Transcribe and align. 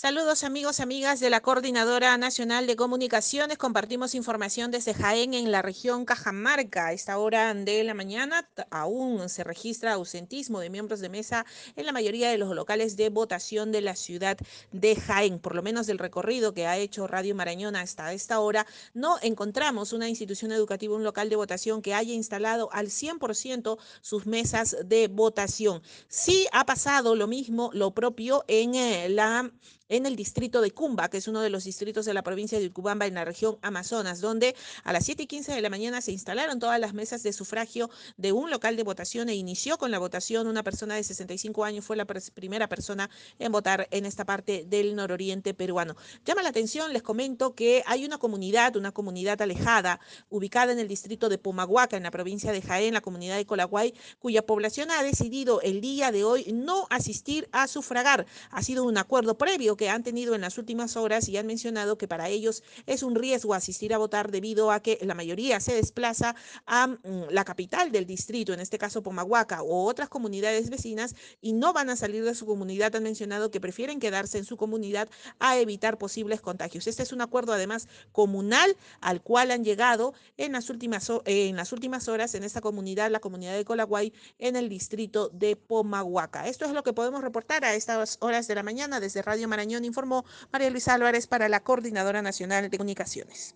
Saludos 0.00 0.44
amigos, 0.44 0.78
amigas 0.78 1.18
de 1.18 1.28
la 1.28 1.40
Coordinadora 1.40 2.16
Nacional 2.18 2.68
de 2.68 2.76
Comunicaciones. 2.76 3.58
Compartimos 3.58 4.14
información 4.14 4.70
desde 4.70 4.94
Jaén 4.94 5.34
en 5.34 5.50
la 5.50 5.60
región 5.60 6.04
Cajamarca. 6.04 6.86
A 6.86 6.92
esta 6.92 7.18
hora 7.18 7.52
de 7.52 7.82
la 7.82 7.94
mañana 7.94 8.48
aún 8.70 9.28
se 9.28 9.42
registra 9.42 9.94
ausentismo 9.94 10.60
de 10.60 10.70
miembros 10.70 11.00
de 11.00 11.08
mesa 11.08 11.46
en 11.74 11.84
la 11.84 11.90
mayoría 11.90 12.30
de 12.30 12.38
los 12.38 12.54
locales 12.54 12.96
de 12.96 13.08
votación 13.08 13.72
de 13.72 13.80
la 13.80 13.96
ciudad 13.96 14.38
de 14.70 14.94
Jaén. 14.94 15.40
Por 15.40 15.56
lo 15.56 15.64
menos 15.64 15.88
del 15.88 15.98
recorrido 15.98 16.54
que 16.54 16.68
ha 16.68 16.76
hecho 16.76 17.08
Radio 17.08 17.34
Marañón 17.34 17.74
hasta 17.74 18.12
esta 18.12 18.38
hora, 18.38 18.68
no 18.94 19.16
encontramos 19.20 19.92
una 19.92 20.08
institución 20.08 20.52
educativa, 20.52 20.94
un 20.94 21.02
local 21.02 21.28
de 21.28 21.34
votación 21.34 21.82
que 21.82 21.94
haya 21.94 22.14
instalado 22.14 22.68
al 22.70 22.86
100% 22.86 23.78
sus 24.00 24.26
mesas 24.26 24.76
de 24.84 25.08
votación. 25.08 25.82
Sí 26.06 26.46
ha 26.52 26.64
pasado 26.66 27.16
lo 27.16 27.26
mismo, 27.26 27.70
lo 27.72 27.90
propio 27.90 28.44
en 28.46 28.76
eh, 28.76 29.08
la 29.08 29.50
en 29.88 30.06
el 30.06 30.16
distrito 30.16 30.60
de 30.60 30.70
Cumba, 30.70 31.08
que 31.08 31.18
es 31.18 31.28
uno 31.28 31.40
de 31.40 31.50
los 31.50 31.64
distritos 31.64 32.04
de 32.04 32.14
la 32.14 32.22
provincia 32.22 32.58
de 32.58 32.66
Ucubamba 32.66 33.06
en 33.06 33.14
la 33.14 33.24
región 33.24 33.58
Amazonas, 33.62 34.20
donde 34.20 34.54
a 34.84 34.92
las 34.92 35.04
7 35.04 35.22
y 35.22 35.26
15 35.26 35.52
de 35.52 35.60
la 35.60 35.70
mañana 35.70 36.00
se 36.00 36.12
instalaron 36.12 36.58
todas 36.58 36.78
las 36.78 36.94
mesas 36.94 37.22
de 37.22 37.32
sufragio 37.32 37.90
de 38.16 38.32
un 38.32 38.50
local 38.50 38.76
de 38.76 38.82
votación 38.82 39.28
e 39.28 39.34
inició 39.34 39.78
con 39.78 39.90
la 39.90 39.98
votación. 39.98 40.46
Una 40.46 40.62
persona 40.62 40.94
de 40.94 41.04
65 41.04 41.64
años 41.64 41.84
fue 41.84 41.96
la 41.96 42.04
primera 42.04 42.68
persona 42.68 43.08
en 43.38 43.52
votar 43.52 43.88
en 43.90 44.06
esta 44.06 44.24
parte 44.24 44.64
del 44.66 44.94
nororiente 44.94 45.54
peruano. 45.54 45.96
Llama 46.24 46.42
la 46.42 46.50
atención, 46.50 46.92
les 46.92 47.02
comento 47.02 47.54
que 47.54 47.82
hay 47.86 48.04
una 48.04 48.18
comunidad, 48.18 48.76
una 48.76 48.92
comunidad 48.92 49.40
alejada, 49.40 50.00
ubicada 50.28 50.72
en 50.72 50.78
el 50.78 50.88
distrito 50.88 51.28
de 51.28 51.38
Pumahuaca, 51.38 51.96
en 51.96 52.02
la 52.02 52.10
provincia 52.10 52.52
de 52.52 52.60
Jaén, 52.60 52.94
la 52.94 53.00
comunidad 53.00 53.36
de 53.36 53.46
Colaguay, 53.46 53.94
cuya 54.18 54.44
población 54.44 54.90
ha 54.90 55.02
decidido 55.02 55.60
el 55.62 55.80
día 55.80 56.12
de 56.12 56.24
hoy 56.24 56.52
no 56.52 56.86
asistir 56.90 57.48
a 57.52 57.66
sufragar. 57.66 58.26
Ha 58.50 58.62
sido 58.62 58.84
un 58.84 58.98
acuerdo 58.98 59.38
previo 59.38 59.77
que 59.78 59.88
han 59.88 60.02
tenido 60.02 60.34
en 60.34 60.42
las 60.42 60.58
últimas 60.58 60.98
horas 60.98 61.26
y 61.30 61.38
han 61.38 61.46
mencionado 61.46 61.96
que 61.96 62.06
para 62.06 62.28
ellos 62.28 62.62
es 62.84 63.02
un 63.02 63.14
riesgo 63.14 63.54
asistir 63.54 63.94
a 63.94 63.98
votar 63.98 64.30
debido 64.30 64.70
a 64.70 64.80
que 64.80 64.98
la 65.00 65.14
mayoría 65.14 65.60
se 65.60 65.72
desplaza 65.72 66.36
a 66.66 66.88
mm, 66.88 66.98
la 67.30 67.44
capital 67.46 67.90
del 67.90 68.04
distrito, 68.04 68.52
en 68.52 68.60
este 68.60 68.76
caso 68.76 69.02
Pomahuaca 69.02 69.62
o 69.62 69.84
otras 69.84 70.10
comunidades 70.10 70.68
vecinas 70.68 71.14
y 71.40 71.54
no 71.54 71.72
van 71.72 71.88
a 71.88 71.96
salir 71.96 72.24
de 72.24 72.34
su 72.34 72.44
comunidad. 72.44 72.94
Han 72.94 73.04
mencionado 73.04 73.50
que 73.50 73.60
prefieren 73.60 74.00
quedarse 74.00 74.36
en 74.36 74.44
su 74.44 74.56
comunidad 74.56 75.08
a 75.38 75.56
evitar 75.58 75.96
posibles 75.96 76.40
contagios. 76.40 76.86
Este 76.86 77.02
es 77.02 77.12
un 77.12 77.20
acuerdo 77.20 77.52
además 77.52 77.88
comunal 78.12 78.76
al 79.00 79.22
cual 79.22 79.50
han 79.52 79.64
llegado 79.64 80.12
en 80.36 80.52
las 80.52 80.68
últimas, 80.68 81.10
en 81.24 81.56
las 81.56 81.72
últimas 81.72 82.08
horas 82.08 82.34
en 82.34 82.42
esta 82.42 82.60
comunidad, 82.60 83.10
la 83.10 83.20
comunidad 83.20 83.54
de 83.54 83.64
Colaguay, 83.64 84.12
en 84.38 84.56
el 84.56 84.68
distrito 84.68 85.28
de 85.28 85.54
Pomahuaca. 85.56 86.48
Esto 86.48 86.64
es 86.64 86.72
lo 86.72 86.82
que 86.82 86.92
podemos 86.92 87.22
reportar 87.22 87.64
a 87.64 87.74
estas 87.74 88.18
horas 88.20 88.48
de 88.48 88.54
la 88.56 88.62
mañana 88.62 88.98
desde 88.98 89.22
Radio 89.22 89.46
Marañón 89.48 89.67
informó 89.76 90.24
María 90.52 90.70
Luisa 90.70 90.94
Álvarez 90.94 91.26
para 91.26 91.48
la 91.48 91.60
Coordinadora 91.60 92.22
Nacional 92.22 92.70
de 92.70 92.78
Comunicaciones. 92.78 93.54